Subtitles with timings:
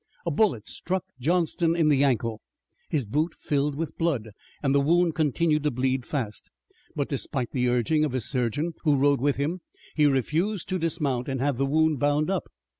[0.25, 2.41] A bullet struck Johnston in the ankle.
[2.89, 4.29] His boot filled with blood,
[4.63, 6.49] and the wound continued to bleed fast.
[6.95, 9.61] But, despite the urging of his surgeon, who rode with him,
[9.95, 12.49] he refused to dismount and have the wound bound up.